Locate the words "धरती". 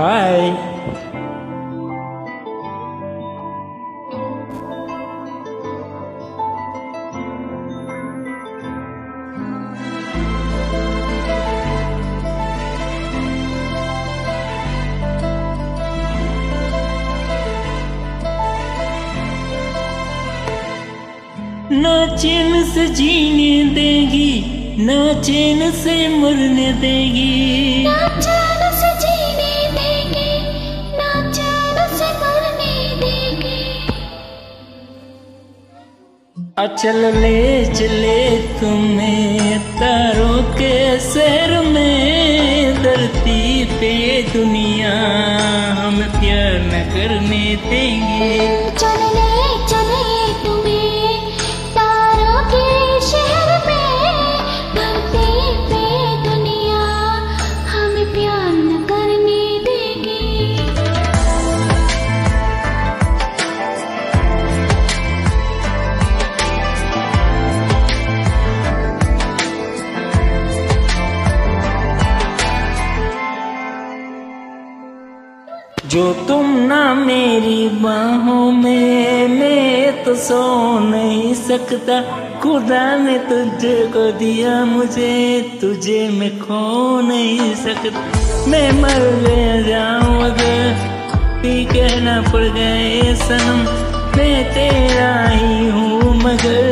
42.82-43.64